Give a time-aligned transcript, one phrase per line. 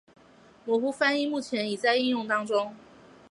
[0.65, 2.75] 模糊翻译目前已在应用当中。